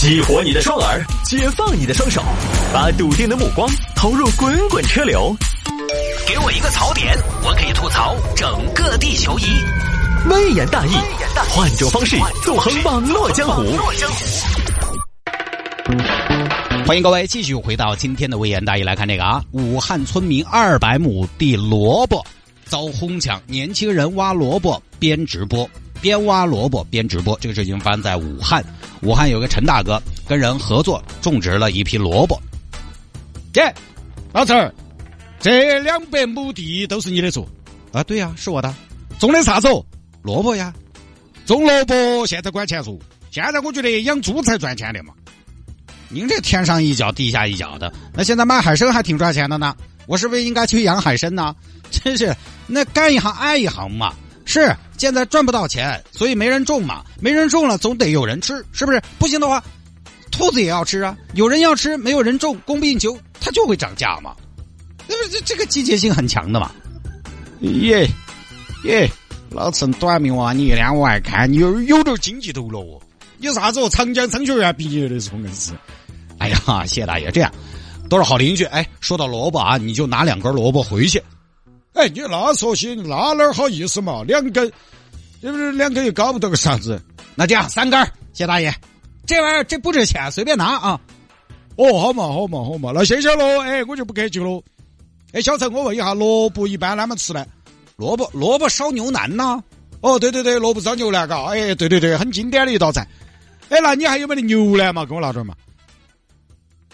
[0.00, 2.22] 激活你的双耳，解放你的双手，
[2.72, 5.36] 把笃定的目光投入滚滚车流。
[6.24, 9.42] 给我一个槽点，我可以吐槽整个地球仪。
[10.30, 10.92] 微言大义，
[11.50, 13.76] 换种方式纵横网络江湖。
[16.86, 22.24] 欢迎各位继续回到今天的微言大义来看这个啊，武汉村民二百亩地萝卜
[22.66, 25.68] 遭哄抢，年轻人挖萝卜边直播。
[26.00, 28.64] 边挖萝卜边直播，这个事情发生在武汉。
[29.02, 32.40] 武汉有个陈大哥跟人合作种植了一批萝卜。
[33.54, 33.74] 耶，
[34.32, 34.72] 老陈儿，
[35.40, 37.48] 这两百亩地都是你的做
[37.92, 38.02] 啊？
[38.04, 38.74] 对呀，是我的。
[39.18, 39.68] 种的啥子？
[40.22, 40.72] 萝卜呀。
[41.44, 42.96] 种萝卜现在管钱说，
[43.30, 45.12] 现在我觉得养猪才赚钱的嘛。
[46.08, 49.74] 您这天上一脚地下一脚的，那现在卖海参还挺赚钱的呢。
[50.06, 51.54] 我是不是应该去养海参呢？
[51.90, 52.34] 真是，
[52.66, 54.14] 那干一行爱一行嘛。
[54.48, 59.00] 是现在赚不到钱，所以没人种嘛，没人种了，总得有人吃，是不是？
[59.18, 59.62] 不行的话，
[60.30, 61.14] 兔子也要吃啊。
[61.34, 64.34] 有人要吃，没有人种，供不应求，它就会涨价嘛。
[65.06, 66.72] 那不这这个季节性很强的嘛。
[67.60, 68.08] 耶
[68.84, 69.06] 耶，
[69.50, 70.54] 老陈短命啊！
[70.54, 72.98] 你一天我还看你有有点经济头脑哦。
[73.36, 73.88] 你啥子哦？
[73.90, 75.72] 长江商学院毕业的时候硬是。
[76.38, 77.52] 哎呀，谢大爷，这样
[78.08, 78.64] 都是好邻居。
[78.64, 81.22] 哎，说到萝卜啊，你就拿两根萝卜回去。
[81.98, 84.22] 哎，你那说些，那哪好意思嘛？
[84.22, 84.64] 两根，
[85.40, 87.02] 是不是两根又搞不到个啥子？
[87.34, 88.72] 那这样三根，谢大爷，
[89.26, 91.00] 这玩意儿这不值钱，随便拿啊。
[91.74, 93.60] 哦，好嘛，好嘛，好嘛，那谢谢喽。
[93.62, 94.62] 哎，我就不客气喽。
[95.32, 97.44] 哎，小陈，我问一下，萝卜一般啷么吃呢？
[97.96, 99.60] 萝卜，萝卜烧牛腩呐。
[100.00, 101.46] 哦，对对对，萝卜烧牛腩，嘎。
[101.46, 103.04] 哎，对对对，很经典的一道菜。
[103.70, 105.04] 哎，那你还有没得牛腩嘛？
[105.04, 105.52] 给我拿点嘛。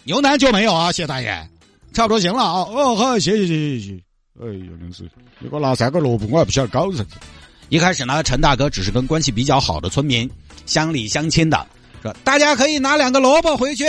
[0.05, 1.49] 牛腩就没有啊，谢大爷，
[1.93, 2.67] 差不多行了啊。
[2.71, 4.04] 哦，好，谢谢，谢谢，谢谢。
[4.41, 5.05] 哎呀，真是！
[5.39, 7.07] 你给我拿三个萝卜，我还不晓得搞啥子。
[7.69, 10.29] 一开始呢，陈大哥只是跟关系比较好的村民
[10.67, 11.65] 乡里乡亲的
[12.03, 13.85] 说，大家可以拿两个萝卜回去。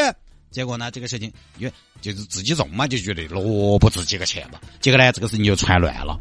[0.52, 4.60] 结果呢，这个事情因为就是自己种嘛，就觉得萝卜值几个钱嘛。
[4.80, 6.16] 结果呢，这个事情就传乱了。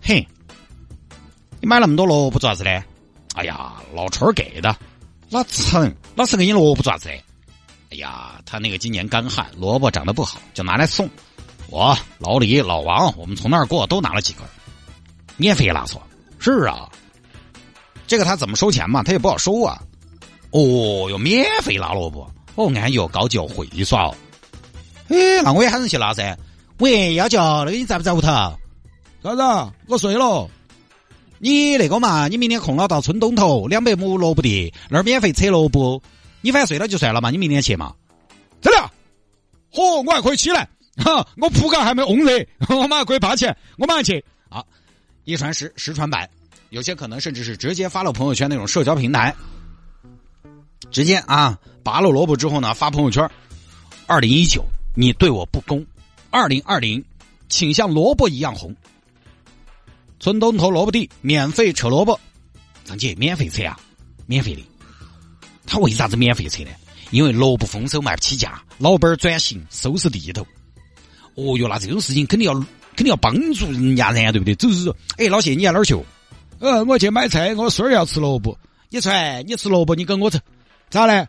[0.00, 0.26] 嘿，
[1.60, 2.82] 你买那么多萝卜做啥子呢？
[3.34, 4.74] 哎呀，老春给的。
[5.28, 5.94] 那成？
[6.14, 7.10] 老是给你萝卜做啥子？
[7.10, 11.06] 哎呀，他那个今年干旱，萝卜长得不好，就拿来送。
[11.70, 14.42] 我老李、老王，我们从那儿过都拿了几根，
[15.36, 16.00] 免费拉索。
[16.38, 16.88] 是啊，
[18.06, 19.02] 这个他怎么收钱嘛？
[19.02, 19.80] 他也不好收啊。
[20.50, 24.14] 哦哟，免费拉萝卜，哦，安逸哦，高级哦，会耍哦。
[25.08, 26.36] 哎，那我也喊人去拉噻。
[26.78, 28.28] 喂，幺舅，那个你在不在屋头？
[29.22, 29.72] 啥子？
[29.88, 30.48] 我睡了。
[31.38, 36.00] 你那个嘛，你明天空了到村东头两百亩萝卜地那儿免费扯萝卜。
[36.40, 37.92] 你反正睡了就算了嘛，你明天去嘛。
[38.60, 38.90] 真的？
[39.72, 40.68] 嚯，我还可以起来。
[40.96, 44.24] 哈，我铺盖还没烘热， 我马上可以爬起来，我马上去。
[44.48, 44.64] 啊，
[45.24, 46.28] 一传十，十传百，
[46.70, 49.34] 有些可能甚至是直接发了朋友圈那种社交平台，
[50.90, 53.28] 直接啊拔了萝卜之后呢发朋友圈。
[54.06, 55.82] 二零一九，你对我不公；
[56.30, 57.04] 二零二零，
[57.48, 58.74] 请像萝卜一样红。
[60.20, 62.18] 村东头萝卜地免费扯萝卜，
[62.84, 63.78] 张姐免费扯啊，
[64.26, 64.62] 免费的。
[65.66, 66.70] 他为啥子免费扯呢？
[67.10, 70.46] 因为萝卜丰收卖不起价，老板转型收拾地头。
[71.34, 72.54] 哦哟，那这种事情肯定要
[72.96, 74.54] 肯定要帮助人家噻，对不对？
[74.54, 75.96] 就是说，哎，老谢，你在哪儿去？
[76.60, 78.56] 呃，我去买菜，我孙儿要吃萝卜。
[78.88, 80.38] 你来，你吃萝卜，你跟我走，
[80.88, 81.26] 咋嘞？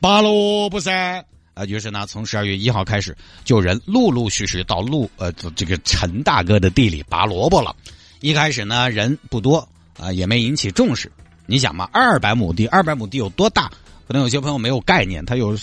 [0.00, 1.24] 拔萝卜噻。
[1.54, 7.74] 啊，就是呢，从十二月一号开始，就人陆陆续续到陆呃这个陈大哥的地里拔萝卜了。
[8.20, 9.68] 一开始呢，人不多
[9.98, 11.10] 啊，也没引起重视。
[11.46, 13.68] 你想嘛，二百亩地，二百亩地有多大？
[14.06, 15.58] 可能有些朋友没有概念，他有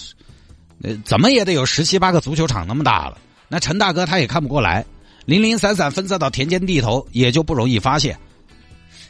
[0.83, 3.17] 呃，怎么也得有十七八个足球场那么大了。
[3.47, 4.85] 那陈大哥他也看不过来，
[5.25, 8.17] 零零散散分散到田间地头，也就不容易发现。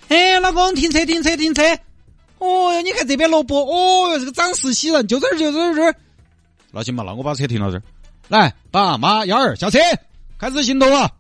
[0.10, 1.64] 哎，老公，停车，停车，停车！
[2.38, 5.96] 哦哟，你看这边萝卜，哦哟，这个长势喜人，就这儿，就这儿，这儿。
[6.72, 7.84] 那行吧，那我把车停到这儿。
[8.28, 9.80] 来，爸妈幺儿下车，
[10.38, 11.12] 开始行动了。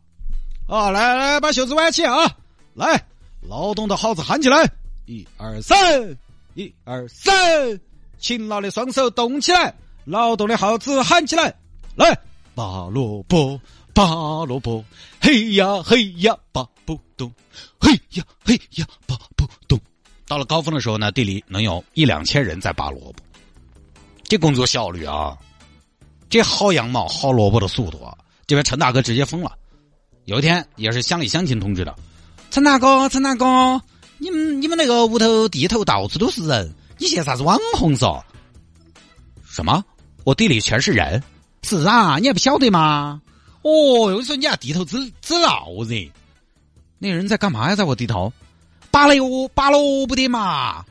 [0.67, 2.31] 啊，来来，把袖子挽起啊！
[2.75, 3.03] 来，
[3.41, 4.69] 劳动的号子喊起来，
[5.05, 6.15] 一二三，
[6.53, 7.33] 一二三，
[8.19, 9.73] 勤劳的双手动起来，
[10.05, 11.53] 劳动的号子喊起来，
[11.95, 12.15] 来。
[12.57, 13.61] 拔萝卜，
[13.93, 14.83] 拔萝卜，
[15.21, 17.31] 嘿呀嘿呀拔不动，
[17.79, 19.79] 嘿呀嘿呀拔不动。
[20.25, 23.15] 到了高峰的时候呢，地里能有一两千人在拔萝卜，
[24.23, 25.37] 这工作效率啊，
[26.31, 28.17] 这薅羊毛、薅萝卜的速度啊，
[28.47, 29.51] 这边陈大哥直接疯了。
[30.25, 31.95] 有一天也是乡里乡亲通知的，
[32.49, 33.79] 陈大哥，陈大哥，
[34.17, 38.19] 你们你们那个屋头地头到处都是人，你现啥子网红嗦？
[39.47, 39.85] 什么？
[40.23, 41.21] 我地里全是人。
[41.63, 43.21] 是啊，你还不晓得吗？
[43.63, 46.09] 哦，又说你还地头之之闹热，
[46.99, 47.75] 那人在干嘛呀？
[47.75, 48.31] 在我地头，
[48.91, 50.85] 拔了哟，拔萝卜的嘛。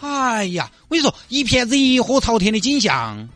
[0.00, 3.28] 哎呀，我跟你说，一片热火朝天的景象。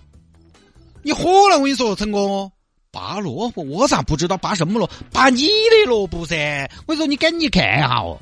[1.02, 2.50] 你火了，我跟你说，陈哥，
[2.90, 4.88] 拔萝卜，我咋不知道拔什么萝？
[5.12, 6.70] 拔你的萝卜噻！
[6.86, 8.18] 我跟你说，你赶紧看一下哦。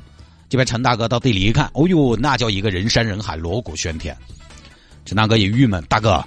[0.48, 4.16] 这边陈大哥到地里一看，哦呦，那叫一个人山人海，锣鼓喧天。
[5.04, 6.24] 陈大哥也郁闷，大哥，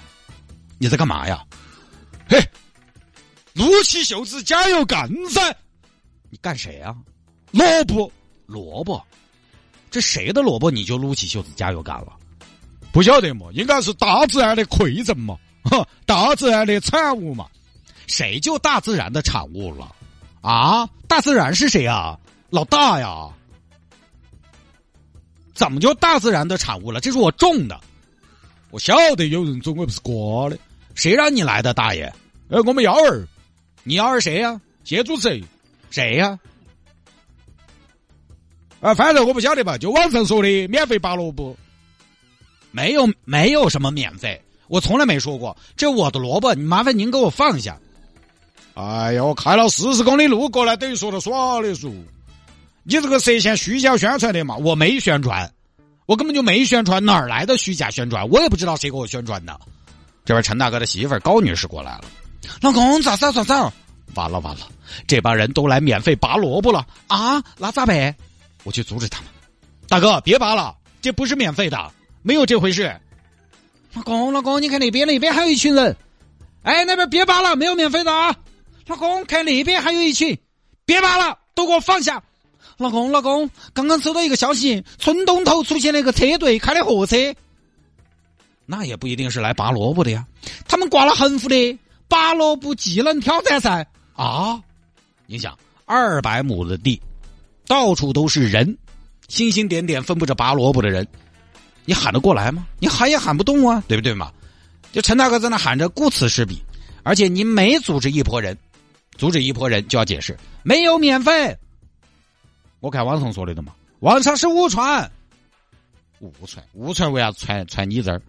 [0.77, 1.43] 你在干嘛呀？
[3.55, 5.55] 嘿，撸起袖子加油干噻！
[6.29, 6.95] 你干谁啊？
[7.51, 8.11] 萝卜，
[8.45, 9.01] 萝卜，
[9.91, 12.13] 这谁的萝卜你就撸起袖子加油干了？
[12.91, 15.37] 不晓得嘛，应该是大自然的馈赠嘛。
[15.63, 17.47] 哈，大自然的产物嘛，
[18.07, 19.95] 谁就大自然的产物了？
[20.41, 22.19] 啊，大自然是谁啊？
[22.49, 23.29] 老大呀？
[25.53, 26.99] 怎么就大自然的产物了？
[26.99, 27.79] 这是我种的，
[28.71, 30.57] 我晓得有人种，我不是瓜的。
[30.95, 32.11] 谁让你来的，大爷？
[32.49, 33.25] 哎，我们幺儿，
[33.83, 34.59] 你要是谁呀？
[34.83, 35.41] 谢主持，
[35.91, 36.37] 谁呀？
[38.81, 41.55] 啊，反正我不晓得吧，就网上说的免费拔萝卜，
[42.71, 44.41] 没有，没有什么免费。
[44.67, 47.77] 我从来没说过，这我的萝卜，你麻烦您给我放下。
[48.73, 51.89] 哎呀，我开了四十公里路过来，等于说了耍的说，
[52.83, 54.57] 你这个涉嫌虚假宣传的嘛？
[54.57, 55.49] 我没宣传，
[56.05, 58.27] 我根本就没宣传，哪儿来的虚假宣传？
[58.29, 59.59] 我也不知道谁给我宣传的。
[60.25, 62.05] 这边陈大哥的媳妇儿高女士过来了，
[62.61, 63.71] 老公咋咋咋咋？
[64.15, 64.67] 完了完了，
[65.07, 67.43] 这帮人都来免费拔萝卜了啊！
[67.57, 68.15] 那咋办？
[68.63, 69.29] 我去阻止他们。
[69.87, 71.91] 大哥，别拔了，这不是免费的，
[72.21, 72.95] 没有这回事。
[73.93, 75.95] 老公，老公，你看那边，那边还有一群人。
[76.61, 78.35] 哎，那边别拔了，没有免费的啊。
[78.85, 80.37] 老公，看那边还有一群，
[80.85, 82.21] 别拔了，都给我放下。
[82.77, 87.15] 老公，老公，刚刚收到一个消息，村东头出现了一个车队开的货车。
[88.65, 90.25] 那也不一定是来拔萝卜的呀，
[90.67, 91.77] 他们挂了横幅的
[92.13, 94.61] “拔萝卜技能挑战赛”啊。
[95.25, 97.01] 你想，二百亩的地，
[97.65, 98.77] 到处都是人，
[99.29, 101.07] 星星点点分布着拔萝卜的人。
[101.85, 102.67] 你喊得过来吗？
[102.77, 104.31] 你喊也喊不动啊，对不对嘛？
[104.91, 106.61] 就陈大哥在那喊着，顾此失彼。
[107.01, 108.55] 而且你每组织一拨人，
[109.17, 111.57] 组织一拨人就要解释，没有免费。
[112.79, 115.11] 我看网上说的的嘛，网上是误传，
[116.19, 118.21] 误传，误传为啥传传你这儿？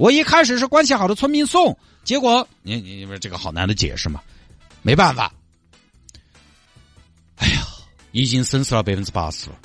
[0.00, 4.22] 我一开始是关系好的村民送，结果你你不是这个好难的解释嘛？
[4.80, 5.30] 没办法。
[7.36, 7.60] 哎呀，
[8.12, 9.56] 已经损失了百分之八十了，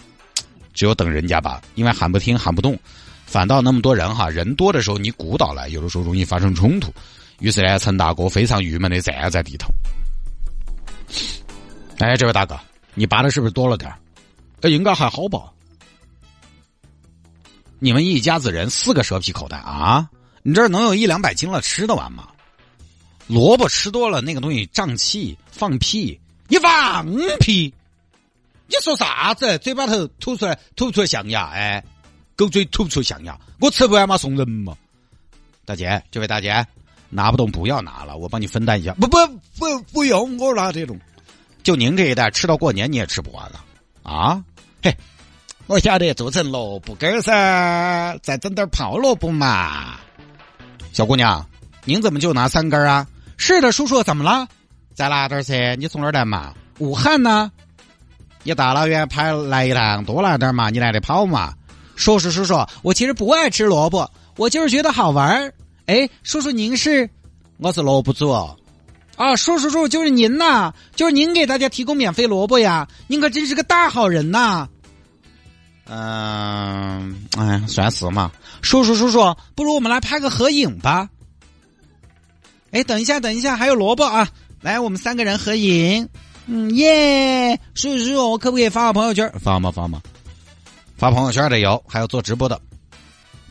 [0.74, 2.78] 只有等人家吧，因为喊不听，喊不动。
[3.26, 6.94] 反倒那么多人哈，人多的时候你鼓捣来，有的时候容易发生冲突。
[7.40, 9.70] 于是呢，陈大哥非常郁闷的站在地头。
[12.00, 12.60] 哎，这位大哥，
[12.94, 14.70] 你拔的是不是多了点儿？
[14.70, 15.50] 应该还好吧？
[17.80, 20.10] 你们一家子人四个蛇皮口袋啊，
[20.48, 22.28] 你这儿能有一两百斤了，吃得完吗？
[23.26, 26.20] 萝卜吃多了，那个东西胀气，放屁。
[26.48, 27.04] 你放
[27.40, 27.74] 屁？
[28.68, 29.58] 你说啥子？
[29.58, 31.48] 嘴巴头吐出来，吐不出来象牙？
[31.48, 31.84] 哎。
[32.36, 34.78] 狗嘴吐不出象牙，我吃不完嘛送人嘛。
[35.66, 36.64] 大姐，这位大姐，
[37.10, 38.94] 拿不动不要拿了，我帮你分担一下。
[38.94, 39.18] 不不
[39.58, 41.00] 不不用，我拿这种。
[41.64, 43.66] 就您这一袋，吃到过年你也吃不完了
[44.04, 44.44] 啊？
[44.84, 44.96] 嘿，
[45.66, 50.00] 我晓得做成萝卜干噻，再整点泡萝卜嘛。
[50.96, 51.46] 小姑娘，
[51.84, 53.06] 您怎么就拿三根啊？
[53.36, 54.48] 是的，叔叔，怎么了？
[54.94, 56.54] 再拿点儿噻，你从哪儿来嘛？
[56.80, 57.52] 武汉呢？
[58.44, 61.54] 你大老远跑来一趟，多拿点嘛，你来得跑嘛？
[61.98, 65.54] 叔叔，叔叔，我其实不爱吃萝卜，我就是觉得好玩儿。
[65.88, 67.10] 哎，叔叔，您是？
[67.58, 68.32] 我是萝卜主。
[68.32, 74.70] 啊，叔，叔叔，就是您呐，就是您给大家提供免费萝卜呀，您可真是个大好人呐。
[75.88, 78.32] 嗯，哎，算是嘛。
[78.62, 81.10] 叔叔，叔叔，不如我们来拍个合影吧。
[82.72, 84.28] 哎，等一下，等一下，还有萝卜啊！
[84.62, 86.10] 来，我们三个人合影。
[86.48, 89.32] 嗯耶，叔叔，叔叔，我可不可以发个朋友圈？
[89.40, 90.02] 发嘛，发嘛。
[90.98, 92.60] 发朋友圈的有，还有做直播的。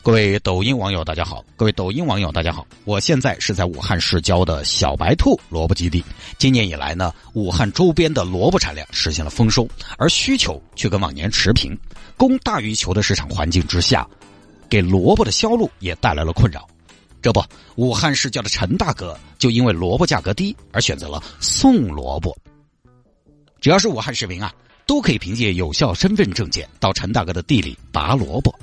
[0.05, 1.43] 各位抖音网友，大家好！
[1.55, 2.63] 各位抖音网友，大家好！
[2.83, 6.05] 我现在是在武汉市郊的小白兔萝卜基地。
[6.37, 11.75] 今年以来呢，武汉周边的萝卜产量实现了丰收，而需求却跟往年持平，
[12.15, 14.07] 供大于求的市场环境之下，
[14.69, 16.67] 给萝卜的销路也带来了困扰。
[17.19, 17.43] 这不，
[17.73, 22.37] 武汉市郊的陈大哥就因为萝卜价格低而选择了送萝卜。
[23.59, 24.53] 只要是武汉市民啊！
[24.85, 28.53] 都可以凭借有效身份证件到陈大哥的地里拔萝卜。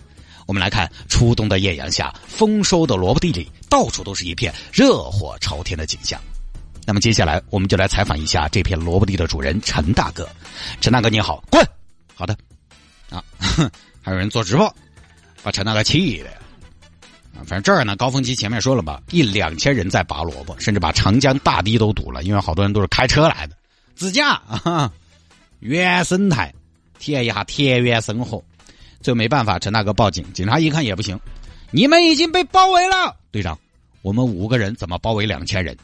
[0.53, 6.21] 我们来看初冬的艳阳下，丰收的萝卜地里到处都是一片热火朝天的景象。
[6.87, 10.29] 那么接下来我们就来采访一下这片萝卜地的主人陈大哥。
[10.79, 11.67] 陈大哥你好，滚！
[12.15, 12.37] 好的，
[13.09, 13.25] 啊，
[14.03, 14.77] 还有人做直播，
[15.43, 16.29] 把陈大哥气的。
[17.35, 23.57] 啊，反正这儿呢，高峰期前面说了吧，一两千人在拔萝卜，甚至把长江大堤都堵了，因为好多人都是开车来的，
[23.95, 24.93] 自驾啊。
[25.61, 26.53] 原生态，
[26.99, 28.45] 体验一下田园生活。
[29.03, 31.19] 最后没办法，陈大哥报警，警察一看也不行，
[31.71, 33.59] 你们已经被包围了，队长，
[34.01, 35.77] 我们五个人怎么包围两千人？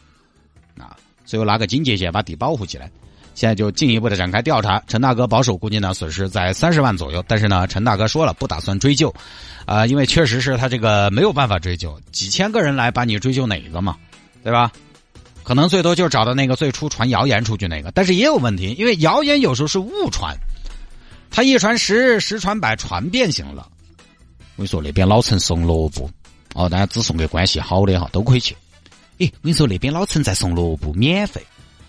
[0.78, 0.96] 啊，
[1.26, 2.90] 最后拿个警戒线把底保护起来。
[3.34, 4.82] 现在就进一步的展开调查。
[4.88, 7.24] 陈大哥保守估计呢，损失在三十万左右。
[7.28, 9.14] 但是呢，陈大哥说了不打算追究，
[9.64, 13.96] 啊，因为确实是他这个没有办法追究，几千个人来把你追究哪一个嘛，
[14.42, 14.72] 对吧？
[15.44, 17.92] 可能最多就找到那个最初传谣言出去那个。
[17.92, 20.36] 但是也有问题，因为谣言有时候是误传，
[21.30, 23.68] 他一传十，十传百，传遍行了。
[24.56, 26.10] 我跟你说，那边老陈送萝卜，
[26.54, 28.56] 哦，大家只送给关系好的哈，都可以去。
[29.18, 31.40] 诶，我跟你说，那边老陈在送萝卜，免费。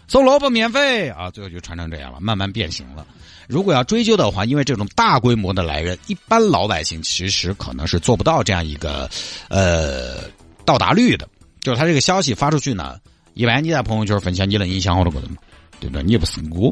[0.08, 1.30] 送萝卜免费啊！
[1.30, 3.06] 最后就传成这样了，慢慢变形了。
[3.48, 9.08] 如果要追究的话，因为这种大规模的来源，一般老百姓其实可能是做不到这样一个
[9.50, 10.24] 呃
[10.66, 11.30] 到达率的。
[11.62, 12.98] 就是他这个消息发出去呢，
[13.36, 15.38] 一般你在朋友圈分享，你能影响好多个人吗？
[15.80, 16.02] 对不对？
[16.02, 16.72] 你又不是我，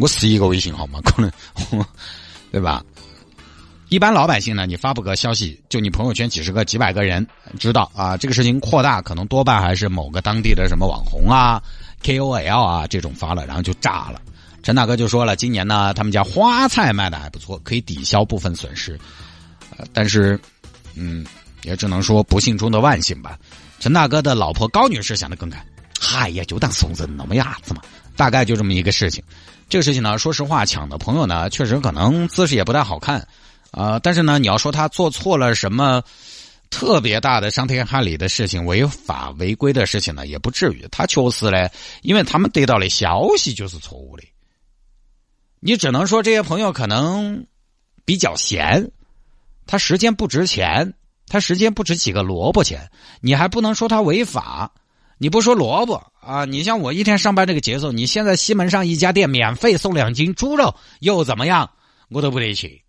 [0.00, 1.30] 我是一个微信号嘛， 可能
[2.50, 2.82] 对吧？
[3.90, 7.26] 一般老百姓呢，你发布个消息，就你朋友圈几十个、几百个人
[7.58, 11.62] 知道啊，这个事情扩大，可能多半还是某个当地的什么网红啊。
[12.02, 14.22] KOL 啊，这种发了，然后就炸了。
[14.62, 18.98] 陈大哥就说了，今年呢，他们家花菜卖的还不错，可以抵消部分损失。
[19.92, 20.40] 但是，
[20.94, 21.26] 嗯，
[21.62, 23.38] 也只能说不幸中的万幸吧。
[23.80, 25.62] 陈大哥的老婆高女士想的更开，
[26.02, 27.82] 嗨呀，就当送人那么样子嘛，
[28.16, 29.22] 大概就这么一个事情。
[29.68, 33.28] 这个事情呢，说实话，抢的朋友呢，确实可能姿势也不太好看
[33.70, 33.98] 啊。
[33.98, 36.02] 但是呢，你要说他做错了什么？
[36.70, 40.86] 特别大的伤天害理的事情、违法违规的事情呢，也不至于。
[40.92, 41.68] 他确实呢，
[42.02, 44.22] 因为他们得到的消息就是错误的。
[45.58, 47.44] 你只能说这些朋友可能
[48.04, 48.92] 比较闲，
[49.66, 50.94] 他时间不值钱，
[51.26, 52.88] 他时间不值几个萝卜钱。
[53.20, 54.72] 你还不能说他违法，
[55.22, 56.46] 你不说萝卜啊？
[56.46, 61.68] 你像我一天上班这个节奏，你现在西门上一家店免费送两斤猪肉，又怎么样？
[62.08, 62.82] 我都不得去，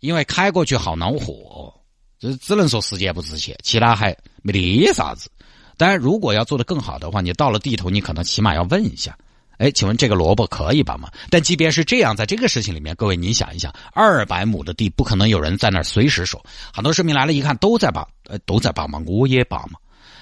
[0.00, 1.72] 因为开过去好恼火。
[2.18, 5.30] 这只能说时间不值钱，其他还没得啥子。
[5.78, 9.16] 当然，如果要做的更好的话，你到了地头，你可能起码要问一下：
[9.56, 11.10] 哎，请问这个萝卜可以吧吗？
[11.30, 16.44] 但即便是这样，在这个事情里面，各位你想一想，二百亩的地，不可能有人在那儿随时守。
[16.74, 19.78] 很多市民来了一看，都在扒，呃，都在扒嘛，我也扒嘛。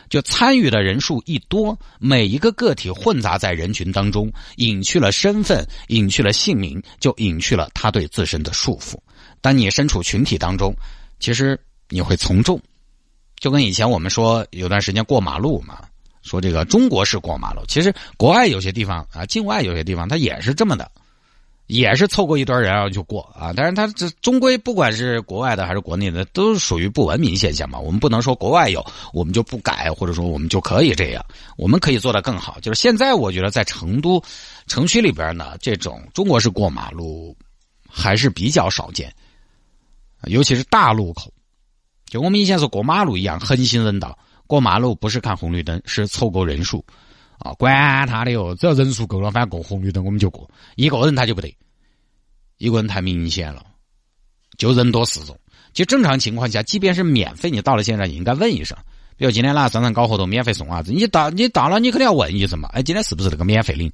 [0.09, 8.97] 就参与的人数一多，每一个个体混杂在人群当中，隐去了身份，隐去了姓名，就隐去了他对自身的束缚。
[9.41, 10.75] 当你身处群体当中，
[11.21, 11.59] 其实。
[11.89, 12.61] 你会从众，
[13.39, 15.79] 就跟以前我们说有段时间过马路嘛，
[16.21, 20.91] 说这个中国式过马路，其实国外有些地方啊，境外有些地方它也是这么的，
[21.67, 23.53] 也是凑够一堆人然后就过啊。
[23.55, 27.79] 但是他这终归不管是国外的还是国内的，都属于不文明现象嘛。
[27.79, 31.25] 我们不能说国外有我们就不改，或者说我们就可以这样，
[31.57, 32.59] 我们可以做得更好。
[32.61, 34.23] 就是现在我觉得在成都
[34.67, 37.37] 城区里边呢，这种中国式过马路
[37.89, 39.13] 还是比较少见，
[40.25, 41.33] 尤其是大路口。
[42.07, 44.17] 就我们以前说过马路一样，横行人道。
[44.47, 46.85] 过马路不是看红绿灯，是凑够人数
[47.39, 50.51] 啊，管他的哟，只要人数够了，反正过红绿灯我们就过。
[50.75, 51.55] 一个人他就不得，
[52.59, 53.65] 一个人太明显了，
[54.59, 55.39] 就人多势众。
[55.73, 58.77] 就正常情况下，即便是免费，你到了现场也应该问一声。
[59.17, 60.93] 比如今天哪商场搞活动，免费送啥子？
[60.93, 62.69] 你到你到了，你肯定要问一声嘛。
[62.73, 63.93] 哎，今天是不是这个免费领？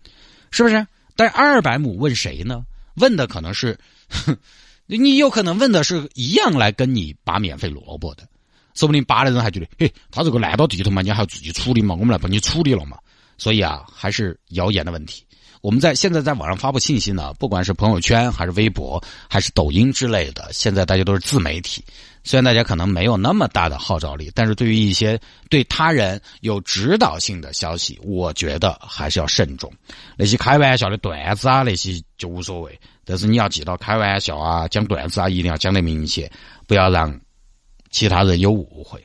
[0.51, 0.87] 是不是？
[1.17, 2.65] 但二百亩问谁呢？
[2.97, 3.79] 问的可能是。
[4.87, 8.29] 你有可能问的是一样来跟你拔免费萝卜的，
[8.75, 12.99] 说不定拔的人还觉得，嘿，他这个烂到地头嘛，你还要自己处理嘛，我们来帮你处理了嘛。
[13.43, 15.27] 所以啊，还是谣言的问题。
[15.63, 21.85] 我们在现在在网上发布信息呢，不管是朋友圈还是微博还是抖音之类的，现在大家都是自媒体。
[22.23, 25.21] 虽然大家可能没有那么大的号召力，但是对于一些
[25.51, 29.73] 对他人有指导性的消息，我觉得还是要慎重。
[30.17, 32.79] 那些开玩笑的段子啊，那些就无所谓。
[33.05, 36.31] 但是你要记到，开玩笑啊，讲段子啊，一定要讲得明显，
[36.69, 37.21] 不要让
[37.91, 39.05] 其他人有误会。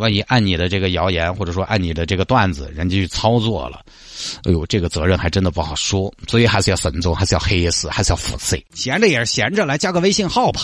[0.00, 3.80] 万一按你的这个谣言，或者说按你的这个段子，人家去操作了，
[4.44, 6.12] 哎呦，这个责任还真的不好说。
[6.26, 8.56] 所以还是要慎重，还是要核实，还是要负责。
[8.74, 10.62] 闲着也是闲着，来加个微信号吧。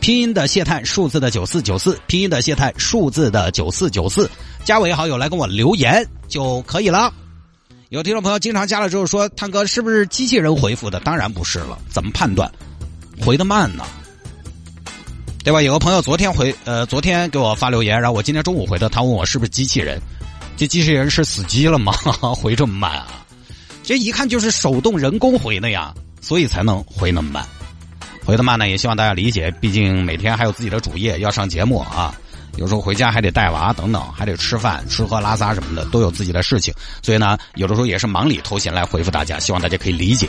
[0.00, 4.30] 拼音的谢探，数字的九四九四，拼音的谢探，数字的九四九四，
[4.64, 7.12] 加为好友来跟我留言就可以了。
[7.88, 12.50] 有听众朋友经常加了之后说：“探哥是不是机器人回复的？”当然不是了，怎么判断？
[13.20, 13.84] 回的慢呢？
[15.44, 15.62] 对吧？
[15.62, 19.98] 有个朋友昨天回，呃，昨天给我发留言，然后我今天中午回的，他问我是不是机器人？
[20.56, 21.92] 这机器人是死机了吗？
[22.36, 23.24] 回这么慢啊？
[23.82, 27.46] 这一看就是手动人工回的呀，所以才能回那么慢。
[28.24, 32.14] 回的慢呢，也希望大家理解，毕竟每天还有自己的主业要上节目啊。
[32.56, 40.28] 有时候回家还得带娃等等，还得吃饭、吃喝拉撒什么的，都有自己的事情，所以呢，有的时候也是忙里偷闲来回复大家，希望大家可以理解。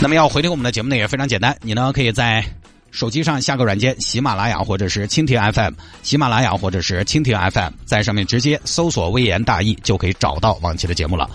[0.00, 2.42] 那么要回听我们的节目呢，也非常简单，你呢可以在
[2.90, 11.30] 手机上下个软件，喜马拉雅或者是蜻蜓 FM，喜马拉雅或者是蜻蜓 FM，在上面直接搜索“微言大义”就可以找到往期的节目了。